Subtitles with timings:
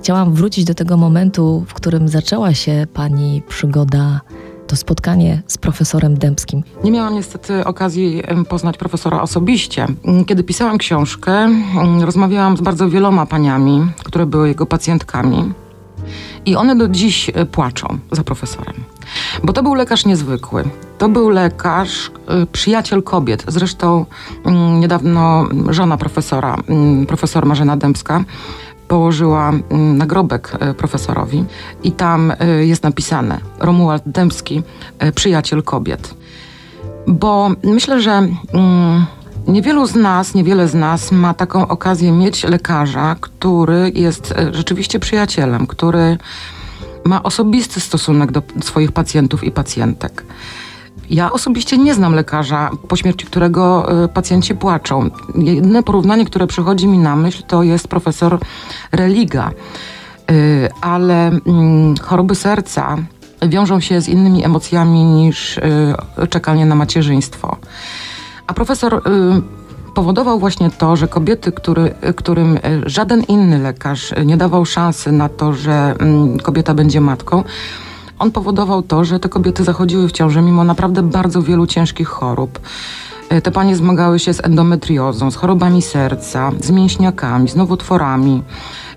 [0.00, 4.20] chciałam wrócić do tego momentu, w którym zaczęła się pani przygoda
[4.66, 6.62] to spotkanie z profesorem Dębskim?
[6.84, 9.86] Nie miałam niestety okazji poznać profesora osobiście.
[10.26, 11.48] Kiedy pisałam książkę,
[12.00, 15.52] rozmawiałam z bardzo wieloma paniami, które były jego pacjentkami.
[16.46, 18.74] I one do dziś e, płaczą za profesorem.
[19.44, 20.64] Bo to był lekarz niezwykły.
[20.98, 23.44] To był lekarz, e, przyjaciel kobiet.
[23.48, 24.06] Zresztą
[24.80, 26.56] niedawno żona profesora,
[27.08, 28.24] profesor Marzena Dębska,
[28.90, 31.44] położyła nagrobek e, profesorowi
[31.82, 34.62] i tam jest napisane Romuald Dębski,
[35.14, 36.14] przyjaciel kobiet.
[37.06, 38.28] Bo myślę, że
[39.48, 45.00] Niewielu z nas, niewiele z nas ma taką okazję mieć lekarza, który jest e, rzeczywiście
[45.00, 46.18] przyjacielem, który
[47.04, 50.24] ma osobisty stosunek do swoich pacjentów i pacjentek.
[51.10, 55.10] Ja osobiście nie znam lekarza, po śmierci którego e, pacjenci płaczą.
[55.34, 58.38] Jedyne porównanie, które przychodzi mi na myśl, to jest profesor
[58.92, 59.50] Religa.
[59.50, 60.32] E,
[60.80, 62.96] ale mm, choroby serca
[63.48, 65.60] wiążą się z innymi emocjami niż
[66.30, 67.56] czekanie na macierzyństwo.
[68.46, 69.02] A profesor
[69.94, 75.52] powodował właśnie to, że kobiety, który, którym żaden inny lekarz nie dawał szansy na to,
[75.52, 75.94] że
[76.38, 77.44] y, kobieta będzie matką,
[78.20, 82.60] on powodował to, że te kobiety zachodziły w ciąży mimo naprawdę bardzo wielu ciężkich chorób.
[83.32, 88.42] Y, te panie zmagały się z endometriozą, z chorobami serca, z mięśniakami, z nowotworami,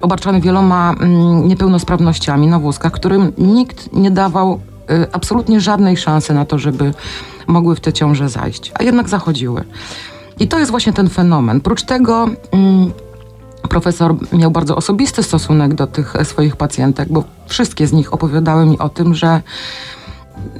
[0.02, 4.60] obarczane wieloma mm, niepełnosprawnościami na wózkach, którym nikt nie dawał
[4.92, 6.94] y, absolutnie żadnej szansy na to, żeby
[7.48, 9.64] mogły w te ciąże zajść, a jednak zachodziły.
[10.40, 11.62] I to jest właśnie ten fenomen.
[11.62, 12.92] Prócz tego mm,
[13.70, 18.80] profesor miał bardzo osobisty stosunek do tych swoich pacjentek, bo wszystkie z nich opowiadały mi
[18.80, 19.42] o tym, że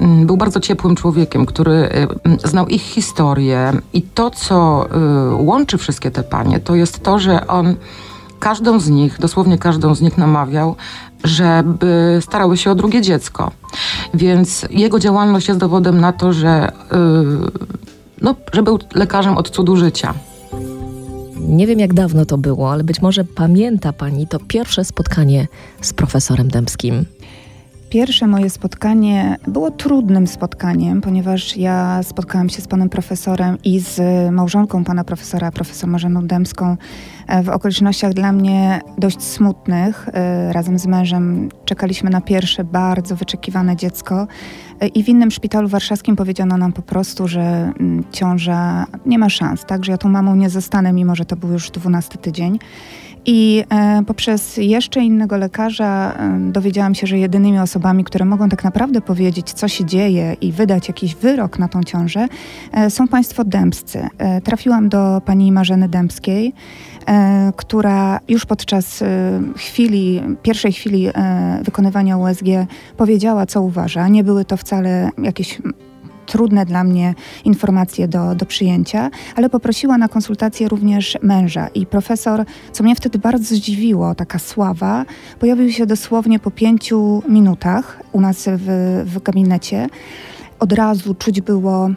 [0.00, 1.72] mm, był bardzo ciepłym człowiekiem, który
[2.44, 7.18] y, znał ich historię i to, co y, łączy wszystkie te panie, to jest to,
[7.18, 7.76] że on
[8.40, 10.76] każdą z nich, dosłownie każdą z nich namawiał,
[11.24, 13.50] żeby starały się o drugie dziecko.
[14.14, 16.72] Więc jego działalność jest dowodem na to, że,
[18.22, 20.14] no, że był lekarzem od cudu życia.
[21.48, 25.48] Nie wiem, jak dawno to było, ale być może pamięta Pani to pierwsze spotkanie
[25.80, 27.04] z profesorem Dębskim.
[27.94, 34.00] Pierwsze moje spotkanie było trudnym spotkaniem, ponieważ ja spotkałam się z panem profesorem i z
[34.32, 36.76] małżonką pana profesora, profesor Marzeną Dębską,
[37.26, 40.08] e, w okolicznościach dla mnie dość smutnych.
[40.12, 44.26] E, razem z mężem czekaliśmy na pierwsze bardzo wyczekiwane dziecko
[44.80, 49.28] e, i w innym szpitalu warszawskim powiedziano nam po prostu, że mm, ciąża nie ma
[49.28, 52.58] szans, tak, że ja tą mamą nie zostanę, mimo że to był już dwunasty tydzień.
[53.26, 58.64] I e, poprzez jeszcze innego lekarza e, dowiedziałam się, że jedynymi osobami, które mogą tak
[58.64, 62.28] naprawdę powiedzieć, co się dzieje i wydać jakiś wyrok na tą ciążę,
[62.72, 64.08] e, są państwo dębscy.
[64.44, 66.52] Trafiłam do pani Marzeny Dębskiej,
[67.56, 69.04] która już podczas
[69.56, 71.08] chwili, pierwszej chwili
[71.62, 72.46] wykonywania USG
[72.96, 74.08] powiedziała, co uważa.
[74.08, 75.58] Nie były to wcale jakieś
[76.34, 77.14] trudne dla mnie
[77.44, 81.68] informacje do, do przyjęcia, ale poprosiła na konsultację również męża.
[81.68, 85.04] I profesor, co mnie wtedy bardzo zdziwiło, taka sława,
[85.38, 88.66] pojawił się dosłownie po pięciu minutach u nas w,
[89.06, 89.86] w gabinecie.
[90.58, 91.90] Od razu czuć było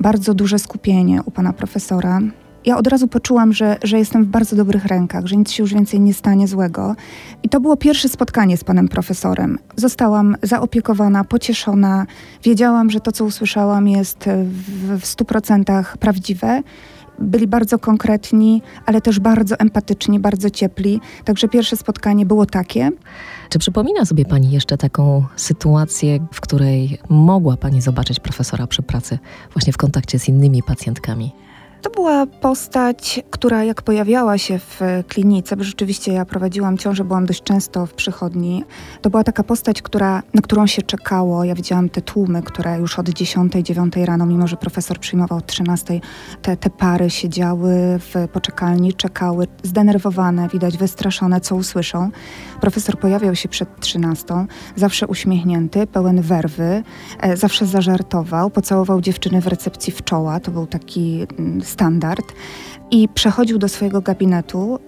[0.00, 2.20] bardzo duże skupienie u pana profesora
[2.66, 5.74] ja od razu poczułam, że, że jestem w bardzo dobrych rękach, że nic się już
[5.74, 6.96] więcej nie stanie złego.
[7.42, 9.58] I to było pierwsze spotkanie z panem profesorem.
[9.76, 12.06] Zostałam zaopiekowana, pocieszona.
[12.42, 14.24] Wiedziałam, że to, co usłyszałam, jest
[15.00, 16.62] w stu procentach prawdziwe
[17.18, 21.00] byli bardzo konkretni, ale też bardzo empatyczni, bardzo ciepli.
[21.24, 22.90] Także pierwsze spotkanie było takie.
[23.50, 29.18] Czy przypomina sobie Pani jeszcze taką sytuację, w której mogła Pani zobaczyć profesora przy pracy,
[29.52, 31.32] właśnie w kontakcie z innymi pacjentkami?
[31.82, 37.26] To była postać, która jak pojawiała się w klinice, bo rzeczywiście ja prowadziłam ciążę, byłam
[37.26, 38.64] dość często w przychodni.
[39.02, 41.44] To była taka postać, która, na którą się czekało.
[41.44, 45.46] Ja widziałam te tłumy, które już od 10, 9 rano, mimo że profesor przyjmował od
[45.46, 46.00] 13,
[46.42, 52.10] te, te pary siedziały w poczekalni, czekały, zdenerwowane, widać wystraszone, co usłyszą.
[52.60, 54.24] Profesor pojawiał się przed 13,
[54.76, 56.82] zawsze uśmiechnięty, pełen werwy,
[57.20, 60.40] e, zawsze zażartował, pocałował dziewczyny w recepcji w czoła.
[60.40, 62.32] To był taki mm, standard
[62.90, 64.78] i przechodził do swojego gabinetu.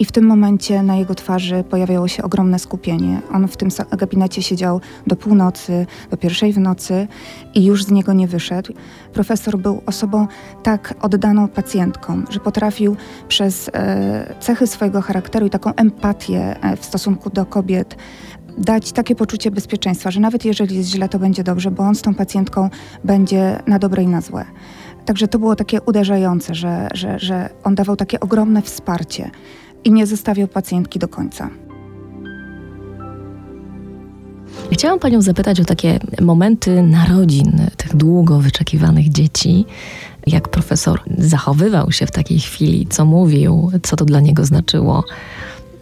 [0.00, 3.20] I w tym momencie na jego twarzy pojawiało się ogromne skupienie.
[3.32, 3.68] On w tym
[3.98, 7.08] gabinecie siedział do północy, do pierwszej w nocy
[7.54, 8.72] i już z niego nie wyszedł.
[9.12, 10.26] Profesor był osobą
[10.62, 12.96] tak oddaną pacjentkom, że potrafił
[13.28, 17.96] przez e, cechy swojego charakteru i taką empatię e, w stosunku do kobiet
[18.58, 22.02] dać takie poczucie bezpieczeństwa, że nawet jeżeli jest źle, to będzie dobrze, bo on z
[22.02, 22.70] tą pacjentką
[23.04, 24.44] będzie na dobre i na złe.
[25.04, 29.30] Także to było takie uderzające, że, że, że on dawał takie ogromne wsparcie
[29.84, 31.50] i nie zostawiał pacjentki do końca.
[34.72, 39.64] Chciałam Panią zapytać o takie momenty narodzin tych długo wyczekiwanych dzieci.
[40.26, 45.04] Jak profesor zachowywał się w takiej chwili, co mówił, co to dla niego znaczyło.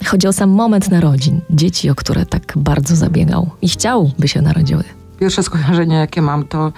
[0.05, 4.43] Chodzi o sam moment narodzin, dzieci, o które tak bardzo zabiegał i chciał, by się
[4.43, 4.85] narodziły.
[5.21, 6.73] Pierwsze skojarzenie, jakie mam, to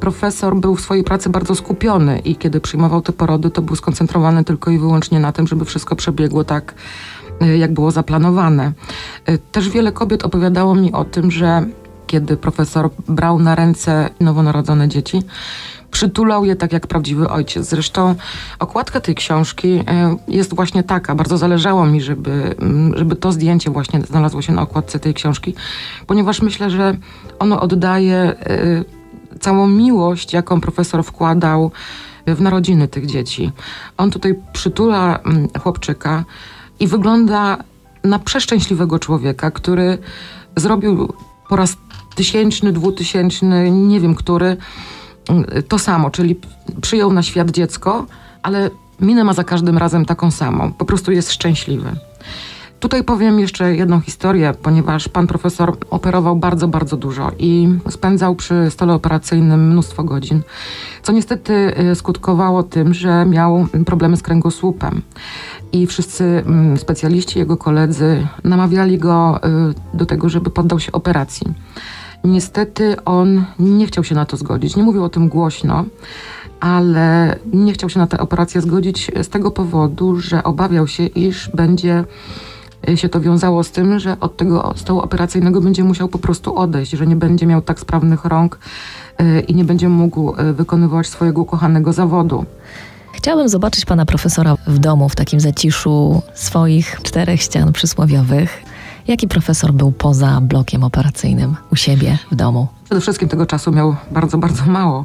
[0.00, 4.44] profesor był w swojej pracy bardzo skupiony i kiedy przyjmował te porody, to był skoncentrowany
[4.44, 6.74] tylko i wyłącznie na tym, żeby wszystko przebiegło tak,
[7.42, 8.72] y, jak było zaplanowane.
[9.28, 11.66] Y, też wiele kobiet opowiadało mi o tym, że
[12.06, 15.22] kiedy profesor brał na ręce nowonarodzone dzieci,
[15.90, 17.68] przytulał je tak jak prawdziwy ojciec.
[17.68, 18.14] Zresztą
[18.58, 21.14] okładka tej książki e, jest właśnie taka.
[21.14, 25.54] Bardzo zależało mi, żeby, mm, żeby to zdjęcie właśnie znalazło się na okładce tej książki,
[26.06, 26.96] ponieważ myślę, że
[27.38, 28.84] ono oddaje e,
[29.40, 31.70] całą miłość, jaką profesor wkładał
[32.26, 33.52] w narodziny tych dzieci.
[33.96, 36.24] On tutaj przytula mm, chłopczyka
[36.80, 37.58] i wygląda
[38.04, 39.98] na przeszczęśliwego człowieka, który
[40.56, 41.12] zrobił
[41.48, 41.76] po raz
[42.14, 44.56] tysięczny, dwutysięczny, nie wiem który,
[45.68, 46.40] to samo, czyli
[46.80, 48.06] przyjął na świat dziecko,
[48.42, 48.70] ale
[49.00, 50.72] minę ma za każdym razem taką samą.
[50.72, 51.96] Po prostu jest szczęśliwy.
[52.80, 58.66] Tutaj powiem jeszcze jedną historię, ponieważ pan profesor operował bardzo, bardzo dużo i spędzał przy
[58.70, 60.42] stole operacyjnym mnóstwo godzin,
[61.02, 65.02] co niestety y, skutkowało tym, że miał problemy z kręgosłupem.
[65.72, 69.40] I wszyscy mm, specjaliści, jego koledzy namawiali go
[69.92, 71.46] y, do tego, żeby poddał się operacji.
[72.24, 74.76] Niestety on nie chciał się na to zgodzić.
[74.76, 75.84] Nie mówił o tym głośno,
[76.60, 81.50] ale nie chciał się na tę operację zgodzić z tego powodu, że obawiał się, iż
[81.54, 82.04] będzie
[82.94, 86.92] się to wiązało z tym, że od tego stołu operacyjnego będzie musiał po prostu odejść,
[86.92, 88.58] że nie będzie miał tak sprawnych rąk
[89.20, 92.44] y, i nie będzie mógł y, wykonywać swojego ukochanego zawodu.
[93.12, 98.62] Chciałabym zobaczyć pana profesora w domu, w takim zaciszu swoich czterech ścian przysłowiowych.
[99.08, 102.68] Jaki profesor był poza blokiem operacyjnym u siebie w domu?
[102.84, 105.04] Przede wszystkim tego czasu miał bardzo, bardzo mało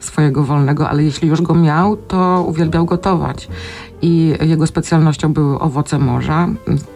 [0.00, 3.48] swojego wolnego, ale jeśli już go miał, to uwielbiał gotować.
[4.02, 6.48] I jego specjalnością były owoce morza.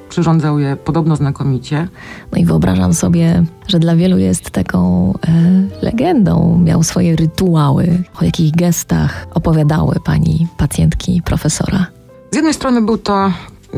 [0.08, 1.88] Przyrządzał je podobno znakomicie.
[2.32, 6.58] No i wyobrażam sobie, że dla wielu jest taką e, legendą.
[6.64, 8.02] Miał swoje rytuały.
[8.20, 11.86] O jakich gestach opowiadały pani pacjentki profesora?
[12.30, 13.32] Z jednej strony był to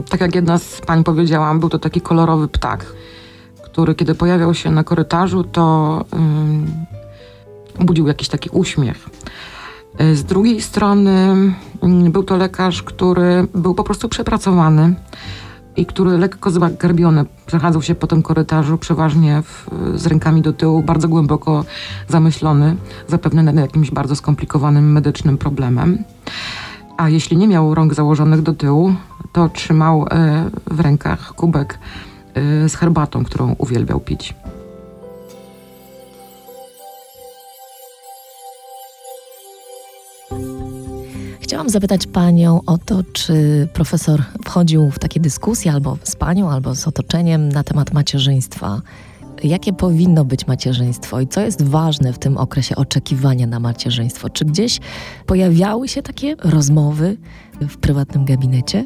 [0.09, 2.87] tak jak jedna z pań powiedziała, był to taki kolorowy ptak,
[3.65, 6.67] który kiedy pojawiał się na korytarzu, to um,
[7.81, 9.09] budził jakiś taki uśmiech.
[10.15, 11.37] Z drugiej strony
[12.11, 14.95] był to lekarz, który był po prostu przepracowany
[15.77, 20.83] i który lekko zgarbiony przechadzał się po tym korytarzu, przeważnie w, z rękami do tyłu,
[20.83, 21.65] bardzo głęboko
[22.09, 22.77] zamyślony,
[23.09, 26.05] zapewne nad jakimś bardzo skomplikowanym medycznym problemem.
[26.97, 28.95] A jeśli nie miał rąk założonych do tyłu,
[29.33, 31.79] to trzymał e, w rękach kubek
[32.35, 34.35] e, z herbatą, którą uwielbiał pić.
[41.41, 46.75] Chciałam zapytać panią o to, czy profesor wchodził w takie dyskusje albo z panią, albo
[46.75, 48.81] z otoczeniem na temat macierzyństwa.
[49.45, 54.31] Jakie powinno być macierzyństwo i co jest ważne w tym okresie oczekiwania na macierzyństwo?
[54.31, 54.81] Czy gdzieś
[55.27, 57.17] pojawiały się takie rozmowy
[57.61, 58.85] w prywatnym gabinecie?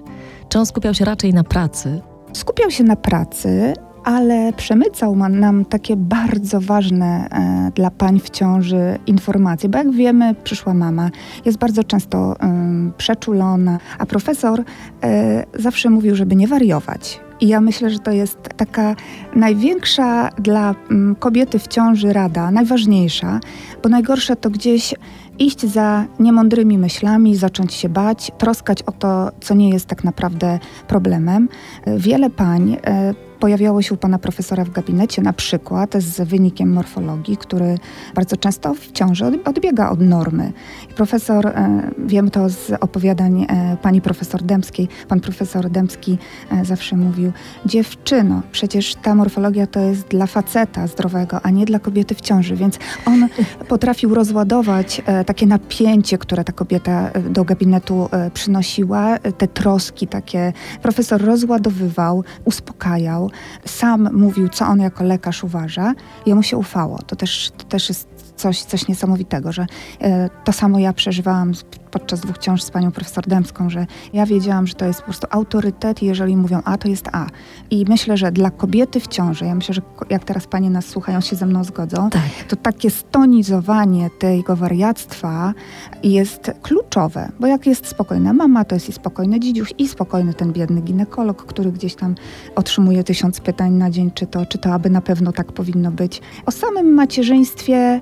[0.48, 2.00] Czy on skupiał się raczej na pracy?
[2.32, 3.74] Skupiał się na pracy,
[4.04, 10.34] ale przemycał nam takie bardzo ważne e, dla pań w ciąży informacje, bo jak wiemy,
[10.44, 11.10] przyszła mama,
[11.44, 14.64] jest bardzo często e, przeczulona, a profesor
[15.02, 17.27] e, zawsze mówił, żeby nie wariować.
[17.40, 18.96] I ja myślę, że to jest taka
[19.34, 23.40] największa dla mm, kobiety w ciąży rada, najważniejsza,
[23.82, 24.94] bo najgorsze to gdzieś
[25.38, 30.58] iść za niemądrymi myślami, zacząć się bać, troskać o to, co nie jest tak naprawdę
[30.88, 31.48] problemem.
[31.86, 37.36] Wiele pań e, pojawiało się u pana profesora w gabinecie, na przykład z wynikiem morfologii,
[37.36, 37.78] który
[38.14, 40.52] bardzo często w ciąży odbiega od normy.
[40.96, 46.18] Profesor, e, wiem to z opowiadań e, pani profesor Dębskiej, pan profesor Dębski
[46.62, 47.32] zawsze mówił,
[47.66, 52.56] dziewczyno, przecież ta morfologia to jest dla faceta zdrowego, a nie dla kobiety w ciąży,
[52.56, 53.28] więc on
[53.68, 60.06] potrafił rozładować takie napięcie, które ta kobieta e, do gabinetu e, przynosiła, e, te troski
[60.06, 60.52] takie.
[60.82, 63.27] Profesor rozładowywał, uspokajał,
[63.64, 65.94] sam mówił, co on jako lekarz uważa.
[66.26, 66.98] Jemu się ufało.
[66.98, 69.66] To też, to też jest coś, coś niesamowitego, że
[70.00, 71.52] e, to samo ja przeżywałam
[71.88, 75.26] podczas dwóch książ z panią profesor Dębską, że ja wiedziałam, że to jest po prostu
[75.30, 77.26] autorytet jeżeli mówią A, to jest A.
[77.70, 81.20] I myślę, że dla kobiety w ciąży, ja myślę, że jak teraz panie nas słuchają,
[81.20, 82.22] się ze mną zgodzą, Tak.
[82.48, 85.54] to takie stonizowanie tego wariactwa
[86.02, 90.52] jest kluczowe, bo jak jest spokojna mama, to jest i spokojny dzidziuś, i spokojny ten
[90.52, 92.14] biedny ginekolog, który gdzieś tam
[92.54, 96.20] otrzymuje tysiąc pytań na dzień, czy to, czy to aby na pewno tak powinno być.
[96.46, 98.00] O samym macierzyństwie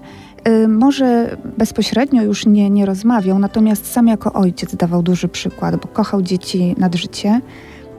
[0.69, 6.23] może bezpośrednio już nie, nie rozmawiał, natomiast sam jako ojciec dawał duży przykład, bo kochał
[6.23, 7.41] dzieci nad życie.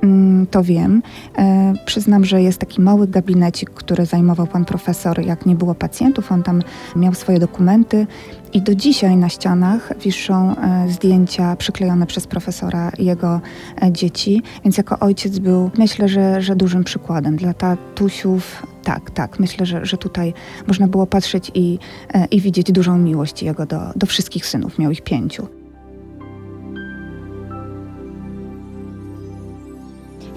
[0.01, 1.01] Mm, To wiem.
[1.37, 6.31] E, przyznam, że jest taki mały gabinecik, który zajmował pan profesor, jak nie było pacjentów.
[6.31, 6.61] On tam
[6.95, 8.07] miał swoje dokumenty
[8.53, 13.41] i do dzisiaj na ścianach wiszą e, zdjęcia przyklejone przez profesora jego
[13.81, 14.41] e, dzieci.
[14.63, 18.67] Więc jako ojciec był, myślę, że, że dużym przykładem dla tatusiów.
[18.83, 19.39] Tak, tak.
[19.39, 20.33] Myślę, że, że tutaj
[20.67, 21.79] można było patrzeć i,
[22.13, 24.79] e, i widzieć dużą miłość jego do, do wszystkich synów.
[24.79, 25.47] Miał ich pięciu.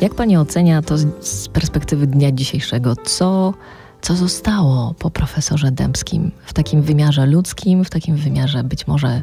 [0.01, 2.97] Jak pani ocenia to z- perspektywy dnia dzisiejszego?
[2.97, 3.55] Co,
[4.01, 9.23] co zostało po profesorze Dębskim w takim wymiarze ludzkim, w takim wymiarze być może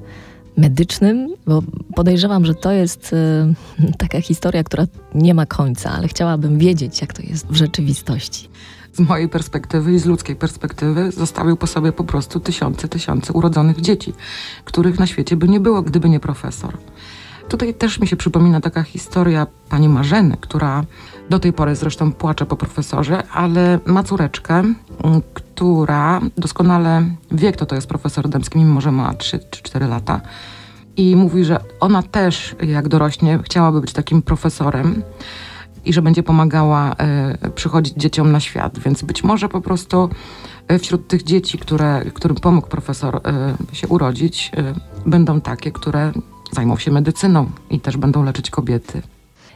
[0.57, 1.29] medycznym?
[1.45, 1.63] Bo
[1.95, 3.53] podejrzewam, że to jest e,
[4.03, 4.83] taka historia, która
[5.15, 8.49] nie ma końca, ale chciałabym wiedzieć, jak to jest w rzeczywistości.
[8.93, 13.81] Z mojej perspektywy i z ludzkiej perspektywy zostawił po sobie po prostu tysiące, tysiące urodzonych
[13.81, 14.13] dzieci,
[14.65, 16.77] których na świecie by nie było, gdyby nie profesor.
[17.49, 20.83] Tutaj też mi się przypomina taka historia pani Marzeny, która
[21.29, 24.63] do tej pory zresztą płacze po profesorze, ale ma córeczkę,
[25.33, 30.21] która doskonale wie, kto to jest profesor Dębski, mimo że ma 3 czy 4 lata.
[30.97, 35.03] I mówi, że ona też, jak dorośnie, chciałaby być takim profesorem
[35.85, 38.79] i że będzie pomagała e, przychodzić dzieciom na świat.
[38.79, 40.09] Więc być może po prostu
[40.67, 44.73] e, wśród tych dzieci, które, którym pomógł profesor e, się urodzić, e,
[45.05, 46.11] będą takie, które
[46.51, 49.01] zajmą się medycyną i też będą leczyć kobiety.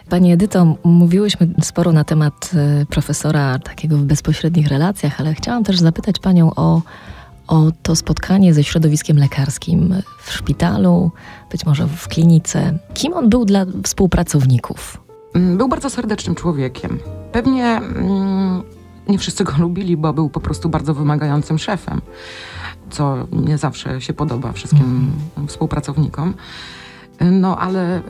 [0.10, 5.80] Pani Edyto, mówiłyśmy sporo na temat e, profesora takiego w bezpośrednich relacjach, ale chciałam też
[5.80, 6.82] zapytać panią o,
[7.48, 11.12] o to spotkanie ze środowiskiem lekarskim w szpitalu,
[11.52, 12.80] być może w klinice.
[12.94, 14.98] Kim on był dla współpracowników?
[15.34, 17.00] Mm, Był bardzo serdecznym człowiekiem.
[17.32, 18.62] Pewnie mm,
[19.08, 22.02] nie wszyscy go lubili, bo był po prostu bardzo wymagającym szefem,
[22.92, 25.12] co nie zawsze się podoba wszystkim
[25.48, 26.34] współpracownikom.
[27.32, 28.02] No ale y,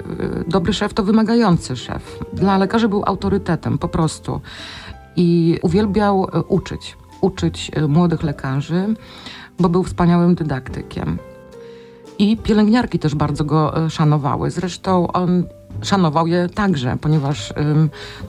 [0.48, 2.20] dobry szef to wymagający szef.
[2.34, 4.42] Dla lekarzy był autorytetem po prostu
[5.16, 8.96] i uwielbiał y, uczyć, uczyć y, młodych lekarzy,
[9.60, 11.18] bo był wspaniałym dydaktykiem.
[12.20, 14.52] I pielęgniarki też bardzo go e, szanowały.
[14.52, 15.44] Zresztą on
[15.82, 17.54] szanował je także, ponieważ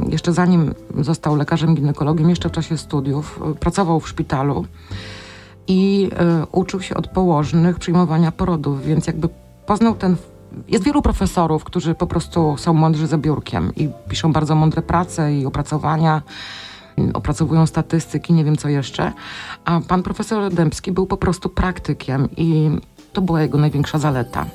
[0.08, 4.64] jeszcze zanim został lekarzem ginekologiem, jeszcze w czasie studiów, pracował w szpitalu
[5.68, 6.10] i
[6.42, 9.28] y, uczył się od położnych przyjmowania porodów, więc jakby
[9.66, 10.16] poznał ten.
[10.68, 15.34] Jest wielu profesorów, którzy po prostu są mądrzy za biurkiem i piszą bardzo mądre prace
[15.34, 16.22] i opracowania,
[17.14, 19.12] opracowują statystyki, nie wiem co jeszcze.
[19.64, 22.70] A pan profesor Dębski był po prostu praktykiem i
[23.12, 24.46] to była jego największa zaleta.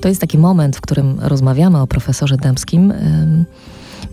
[0.00, 2.92] To jest taki moment, w którym rozmawiamy o profesorze Dębskim.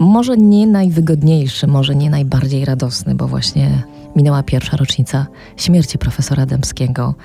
[0.03, 3.83] Może nie najwygodniejszy, może nie najbardziej radosny, bo właśnie
[4.15, 7.15] minęła pierwsza rocznica śmierci profesora Dębskiego.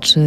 [0.00, 0.22] Czy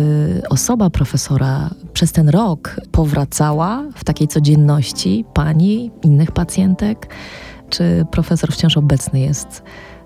[0.49, 7.15] osoba profesora przez ten rok powracała w takiej codzienności pani, innych pacjentek?
[7.69, 9.63] Czy profesor wciąż obecny jest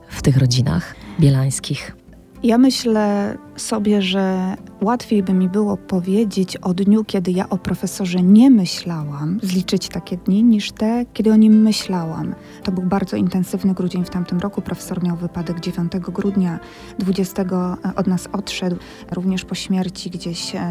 [0.10, 2.03] w tych rodzinach bielańskich?
[2.44, 8.22] Ja myślę sobie, że łatwiej by mi było powiedzieć o dniu, kiedy ja o profesorze
[8.22, 12.36] nie myślałam, zliczyć takie dni, niż te, kiedy o nim myślałam.
[12.64, 14.62] To był bardzo intensywny grudzień w tamtym roku.
[14.62, 16.60] Profesor miał wypadek 9 grudnia,
[17.00, 17.46] 20
[17.96, 18.76] od nas odszedł.
[19.12, 20.62] Również po śmierci gdzieś e,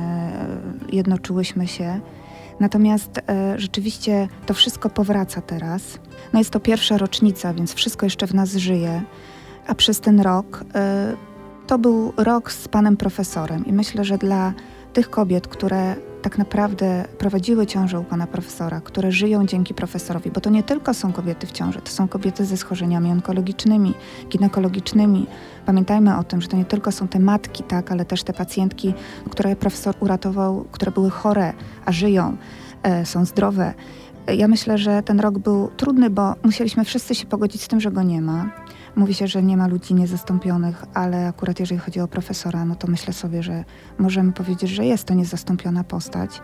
[0.93, 2.01] jednoczyłyśmy się.
[2.61, 5.83] Natomiast e, rzeczywiście to wszystko powraca teraz.
[6.33, 9.03] No jest to pierwsza rocznica, więc wszystko jeszcze w nas żyje.
[9.67, 11.32] A przez ten rok e,
[11.67, 14.53] to był rok z panem profesorem i myślę, że dla
[14.93, 20.41] tych kobiet, które tak naprawdę prowadziły ciążę u pana profesora, które żyją dzięki profesorowi, bo
[20.41, 23.95] to nie tylko są kobiety w ciąży, to są kobiety ze schorzeniami onkologicznymi,
[24.29, 25.27] ginekologicznymi.
[25.67, 28.95] Pamiętajmy o tym, że to nie tylko są te matki, tak, ale też te pacjentki,
[29.31, 31.53] które profesor uratował, które były chore,
[31.85, 32.37] a żyją,
[32.83, 33.75] e, są zdrowe.
[34.37, 37.91] Ja myślę, że ten rok był trudny, bo musieliśmy wszyscy się pogodzić z tym, że
[37.91, 38.51] go nie ma
[38.97, 42.89] Mówi się, że nie ma ludzi niezastąpionych, ale akurat jeżeli chodzi o profesora, no to
[42.89, 43.65] myślę sobie, że
[43.99, 46.41] możemy powiedzieć, że jest to niezastąpiona postać.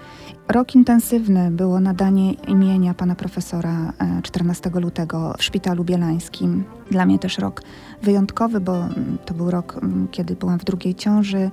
[0.49, 6.65] Rok intensywny było nadanie imienia pana profesora 14 e, lutego w Szpitalu Bielańskim.
[6.91, 7.63] Dla mnie też rok
[8.03, 11.51] wyjątkowy, bo mm, to był rok, mm, kiedy byłam w drugiej ciąży.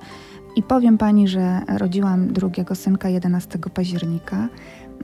[0.56, 4.48] I powiem pani, że rodziłam drugiego synka 11 października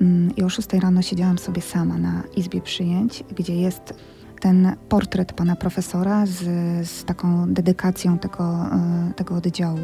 [0.01, 3.95] mm, i o 6 rano siedziałam sobie sama na izbie przyjęć, gdzie jest
[4.43, 6.41] ten portret pana profesora z,
[6.89, 9.79] z taką dedykacją tego, e, tego oddziału.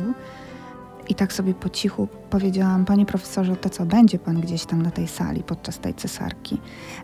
[1.09, 4.91] I tak sobie po cichu powiedziałam, panie profesorze, to co, będzie pan gdzieś tam na
[4.91, 6.61] tej sali podczas tej cesarki.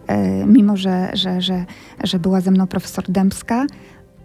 [0.06, 1.64] E, mimo, że, że, że,
[2.04, 3.66] że była ze mną profesor Dębska,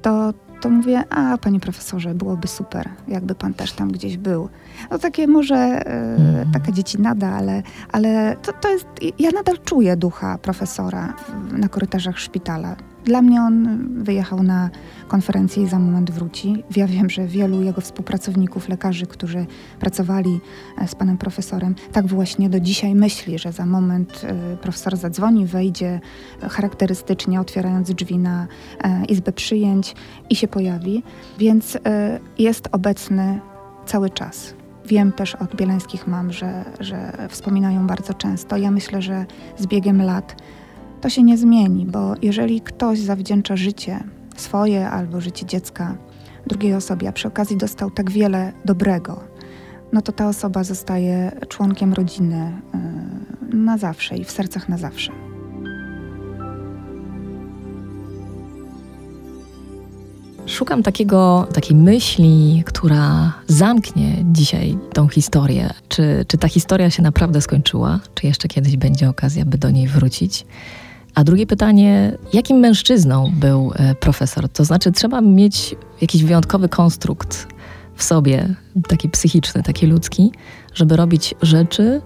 [0.02, 4.50] to, to mówię, a panie profesorze, byłoby super, jakby pan też tam gdzieś był.
[4.92, 6.52] No takie może, e, mm.
[6.52, 8.88] taka dziecinada, ale, ale to, to jest,
[9.20, 11.14] ja nadal czuję ducha profesora
[11.52, 12.89] na korytarzach szpitala.
[13.06, 14.70] Dla mnie on wyjechał na
[15.08, 16.64] konferencję i za moment wróci.
[16.76, 19.46] Ja wiem, że wielu jego współpracowników, lekarzy, którzy
[19.80, 20.40] pracowali
[20.78, 25.46] e, z panem profesorem, tak właśnie do dzisiaj myśli, że za moment e, profesor zadzwoni,
[25.46, 26.00] wejdzie
[26.42, 28.48] charakterystycznie, otwierając drzwi na
[28.84, 29.96] e, izbę przyjęć
[30.30, 31.04] i się pojawi.
[31.40, 31.78] Więc
[32.38, 33.40] jest obecny
[33.86, 34.54] cały czas.
[34.86, 38.58] Wiem też od bielańskich mam, że, że wspominają bardzo często.
[38.58, 39.26] Ja myślę, że
[39.58, 40.36] z biegiem lat
[41.02, 44.04] to się nie zmieni, bo jeżeli ktoś zawdzięcza życie
[44.36, 45.98] swoje albo życie dziecka
[46.48, 49.24] drugiej osobie, a przy okazji dostał tak wiele dobrego,
[49.94, 52.62] no to ta osoba zostaje członkiem rodziny
[53.52, 55.12] yy, na zawsze i w sercach na zawsze.
[60.46, 65.70] Szukam takiego, takiej myśli, która zamknie dzisiaj tą historię.
[65.90, 68.00] Czy, czy ta historia się naprawdę skończyła?
[68.16, 70.46] Czy jeszcze kiedyś będzie okazja, by do niej wrócić?
[71.20, 74.50] A drugie pytanie, jakim mężczyzną był e, profesor?
[74.50, 77.48] To znaczy, trzeba mieć jakiś wyjątkowy konstrukt
[77.96, 78.56] w sobie,
[78.88, 80.32] taki psychiczny, taki ludzki,
[80.74, 82.02] żeby robić rzeczy,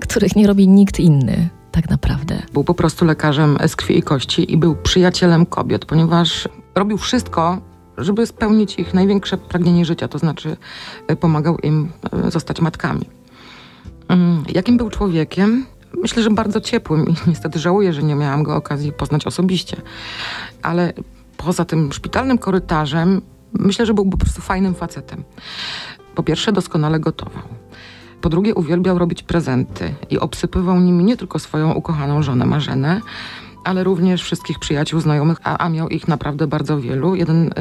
[0.00, 1.48] których nie robi nikt inny.
[1.72, 2.42] Tak naprawdę.
[2.52, 7.60] Był po prostu lekarzem z krwi i kości i był przyjacielem kobiet, ponieważ robił wszystko,
[7.98, 10.56] żeby spełnić ich największe pragnienie życia, to znaczy
[11.08, 11.92] e, pomagał im
[12.26, 13.04] e, zostać matkami.
[14.08, 15.66] Mm, jakim był człowiekiem?
[16.02, 19.76] Myślę, że bardzo ciepłym i niestety żałuję, że nie miałam go okazji poznać osobiście.
[20.62, 20.92] Ale
[21.36, 23.22] poza tym szpitalnym korytarzem,
[23.52, 25.24] myślę, że był po prostu fajnym facetem.
[26.14, 27.42] Po pierwsze, doskonale gotował.
[28.20, 33.00] Po drugie, uwielbiał robić prezenty i obsypywał nimi nie tylko swoją ukochaną żonę Marzenę,
[33.64, 37.14] ale również wszystkich przyjaciół, znajomych, a, a miał ich naprawdę bardzo wielu.
[37.14, 37.52] Jeden y,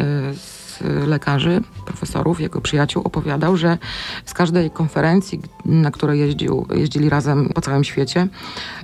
[0.80, 3.78] z lekarzy, profesorów, jego przyjaciół opowiadał, że
[4.26, 8.28] z każdej konferencji, na której jeździł, jeździli razem po całym świecie,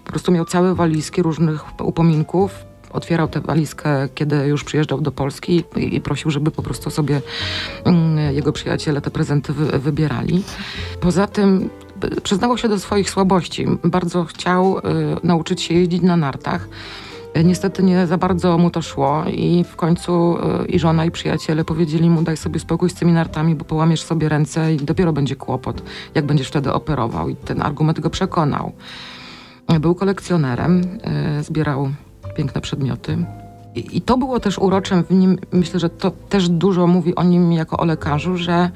[0.06, 2.52] po prostu miał całe walizki różnych upominków,
[2.94, 7.22] otwierał tę walizkę, kiedy już przyjeżdżał do Polski i, prosił, żeby po prostu sobie
[7.86, 10.44] mm, jego przyjaciele te prezenty wy, wybierali.
[11.02, 11.70] Poza tym
[12.24, 13.66] przyznawał się do swoich słabości.
[13.84, 14.82] Bardzo chciał y,
[15.24, 16.68] nauczyć się jeździć na nartach.
[17.36, 21.66] Niestety nie za bardzo mu to szło i w końcu e, i żona i przyjaciele
[21.66, 25.36] powiedzieli mu daj sobie spokój z tymi nartami, bo połamiesz sobie ręce i dopiero będzie
[25.36, 25.84] kłopot,
[26.16, 27.30] jak będziesz wtedy operował.
[27.30, 28.72] I ten argument go przekonał.
[29.80, 31.90] Był kolekcjonerem, e, zbierał
[32.36, 33.18] piękne przedmioty.
[33.76, 37.54] I, to było też uroczem w nim, myślę, że to też dużo mówi o nim
[37.54, 38.72] jako o lekarzu, że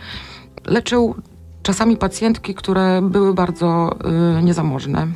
[0.65, 1.15] leczył
[1.63, 3.95] czasami pacjentki, które były bardzo
[4.39, 5.07] y, niezamożne,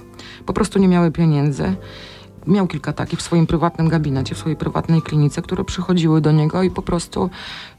[0.45, 1.75] po prostu nie miały pieniędzy
[2.47, 6.63] miał kilka takich w swoim prywatnym gabinecie, w swojej prywatnej klinice, które przychodziły do niego
[6.63, 7.29] i po prostu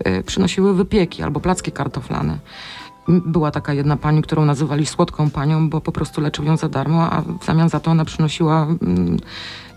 [0.07, 2.39] y, przynosiły wypieki albo placki kartoflane.
[3.09, 7.11] Była taka jedna pani, którą nazywali słodką panią, bo po prostu leczył ją za darmo,
[7.11, 8.77] a w zamian za to ona przynosiła y,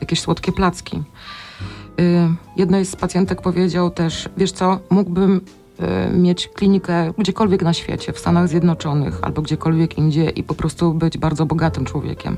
[0.01, 0.97] jakieś słodkie placki.
[0.97, 5.41] Y, jednej z pacjentek powiedział też, wiesz co, mógłbym
[6.13, 11.17] mieć klinikę gdziekolwiek na świecie, w Stanach Zjednoczonych albo gdziekolwiek indziej i po prostu być
[11.17, 12.37] bardzo bogatym człowiekiem.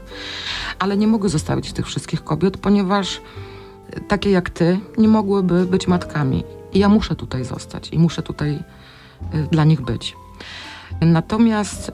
[0.80, 3.21] Ale nie mogę zostawić tych wszystkich kobiet, ponieważ
[4.08, 6.43] takie jak ty nie mogłyby być matkami.
[6.74, 8.60] I ja muszę tutaj zostać i muszę tutaj
[9.34, 10.15] y, dla nich być.
[11.02, 11.91] Natomiast y,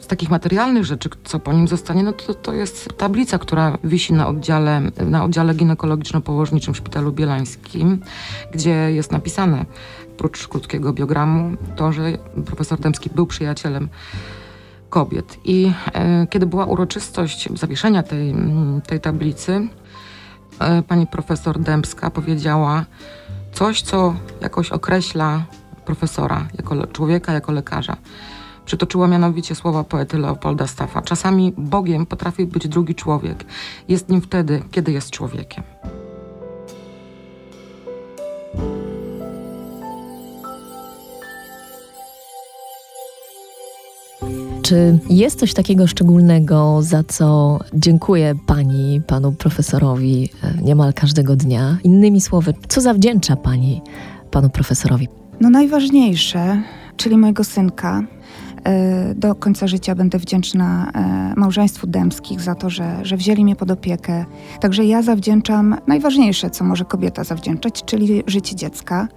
[0.00, 4.12] z takich materialnych rzeczy, co po nim zostanie, no to, to jest tablica, która wisi
[4.12, 8.00] na oddziale, na oddziale ginekologiczno-położniczym w Szpitalu Bielańskim,
[8.52, 9.64] gdzie jest napisane
[10.18, 12.12] prócz krótkiego biogramu, to, że
[12.46, 13.88] profesor Dębski był przyjacielem
[14.90, 15.38] kobiet.
[15.44, 18.34] I e, kiedy była uroczystość zawieszenia tej,
[18.86, 19.68] tej tablicy,
[20.58, 22.84] e, pani profesor Dębska powiedziała
[23.52, 25.44] coś, co jakoś określa
[25.84, 27.96] profesora jako człowieka, jako lekarza.
[28.64, 31.02] Przytoczyła mianowicie słowa poety Leopolda Staffa.
[31.02, 33.44] Czasami Bogiem potrafi być drugi człowiek.
[33.88, 35.64] Jest nim wtedy, kiedy jest człowiekiem.
[44.66, 51.78] Czy jest coś takiego szczególnego, za co dziękuję pani, panu profesorowi e, niemal każdego dnia?
[51.84, 53.82] Innymi słowy, co zawdzięcza pani
[54.30, 55.08] panu profesorowi?
[55.40, 56.62] No najważniejsze,
[56.96, 58.02] czyli mojego synka.
[58.64, 63.56] E, do końca życia będę wdzięczna e, małżeństwu Dębskich za to, że, że wzięli mnie
[63.56, 64.24] pod opiekę.
[64.60, 69.08] Także ja zawdzięczam najważniejsze, co może kobieta zawdzięczać, czyli życie dziecka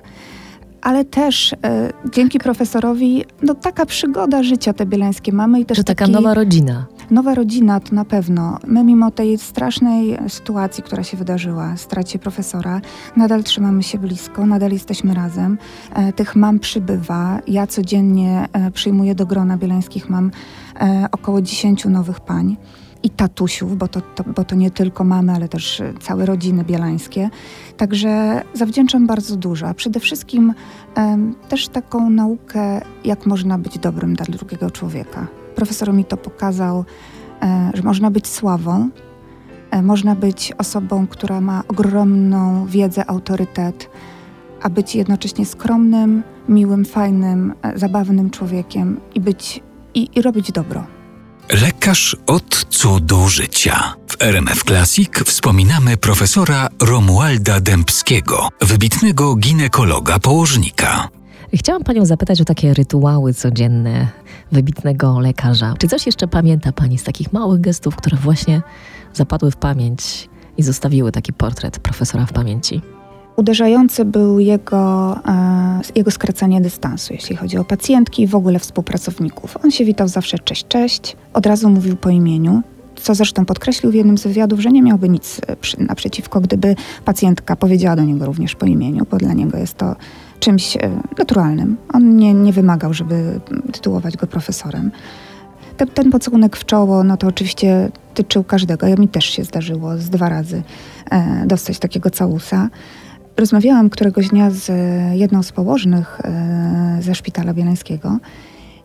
[0.82, 1.58] ale też e,
[2.12, 6.34] dzięki profesorowi, no taka przygoda życia te bielańskie mamy i też Że taka taki, nowa
[6.34, 6.86] rodzina.
[7.12, 8.58] Nowa rodzina to na pewno.
[8.68, 12.82] My mimo tej strasznej sytuacji, która się wydarzyła, stracie profesora,
[13.18, 15.58] nadal trzymamy się blisko, nadal jesteśmy razem.
[15.94, 17.40] E, tych mam przybywa.
[17.48, 20.32] Ja codziennie e, przyjmuję do grona bielańskich mam
[20.82, 22.58] e, około 10 nowych pań
[23.04, 27.30] i tatusiów, bo to, to, bo to nie tylko mamy, ale też całe rodziny bielańskie.
[27.78, 30.54] Także zawdzięczam bardzo dużo, a przede wszystkim
[30.98, 35.28] um, też taką naukę, jak można być dobrym dla drugiego człowieka.
[35.56, 36.86] Profesor mi to pokazał,
[37.42, 38.90] e, że można być sławą,
[39.72, 43.90] e, można być osobą, która ma ogromną wiedzę, autorytet,
[44.62, 50.99] a być jednocześnie skromnym, miłym, fajnym, e, zabawnym człowiekiem i być i, i robić dobro.
[51.52, 53.94] Lekarz od cudu życia.
[54.08, 61.10] W RMF Classic wspominamy profesora Romualda Dębskiego, wybitnego ginekologa położnika.
[61.54, 64.08] Chciałam panią zapytać o takie rytuały codzienne
[64.52, 65.74] wybitnego lekarza.
[65.78, 68.62] Czy coś jeszcze pamięta pani z takich małych gestów, które właśnie
[69.14, 72.82] zapadły w pamięć i zostawiły taki portret profesora w pamięci?
[73.40, 79.58] Uderzający był jego, e, jego skracanie dystansu, jeśli chodzi o pacjentki i w ogóle współpracowników.
[79.64, 82.62] On się witał zawsze cześć, cześć, od razu mówił po imieniu,
[82.96, 85.42] co zresztą podkreślił w jednym z wywiadów, że nie miałby nic
[85.80, 86.76] e, naprzeciwko, gdyby
[87.06, 89.96] pacjentka powiedziała do niego również po imieniu, bo dla niego jest to
[90.40, 90.80] czymś e,
[91.18, 91.78] naturalnym.
[91.94, 93.40] On nie, nie wymagał, żeby
[93.72, 94.92] tytułować go profesorem.
[95.78, 98.88] Ten, ten pocałunek w czoło, no to oczywiście tyczył każdego.
[98.88, 100.64] Ja mi też się zdarzyło z dwa razy
[101.12, 102.70] e, dostać takiego całusa.
[103.40, 104.72] Rozmawiałam któregoś dnia z
[105.14, 108.18] jedną z położnych e, ze szpitala bielańskiego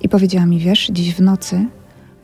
[0.00, 1.66] i powiedziała mi, wiesz, dziś w nocy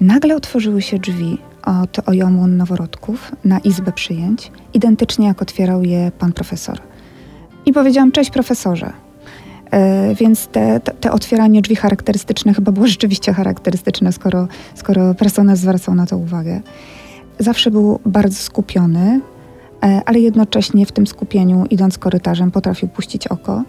[0.00, 6.32] nagle otworzyły się drzwi od ojomu noworodków na izbę przyjęć, identycznie jak otwierał je pan
[6.32, 6.78] profesor.
[7.66, 8.92] I powiedziałam, cześć profesorze.
[9.70, 15.56] E, więc te, te, te, otwieranie drzwi charakterystyczne chyba było rzeczywiście charakterystyczne, skoro, skoro personel
[15.56, 16.60] zwracał na to uwagę.
[17.38, 19.39] Zawsze był bardzo skupiony, E,
[19.80, 23.62] ale jednocześnie w tym skupieniu, idąc korytarzem, potrafił puścić oko.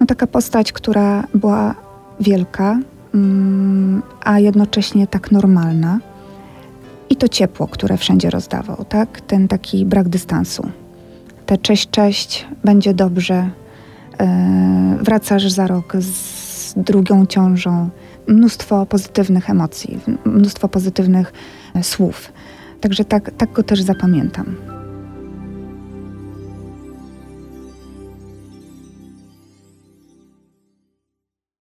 [0.00, 1.74] No, taka postać, która była
[2.20, 2.78] wielka,
[3.14, 5.98] mm, a jednocześnie tak normalna.
[7.10, 9.20] I to ciepło, które wszędzie rozdawał, tak?
[9.20, 10.68] Ten taki brak dystansu.
[11.46, 13.50] Te cześć, cześć, będzie dobrze,
[14.20, 17.88] e, wracasz za rok z drugą ciążą.
[18.26, 21.32] Mnóstwo pozytywnych emocji, mnóstwo pozytywnych
[21.74, 22.32] e, słów.
[22.80, 24.56] Także tak, tak go też zapamiętam.